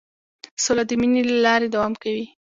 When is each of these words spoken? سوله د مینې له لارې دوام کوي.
سوله 0.63 0.83
د 0.89 0.91
مینې 0.99 1.21
له 1.29 1.35
لارې 1.45 1.67
دوام 1.73 1.93
کوي. 2.03 2.25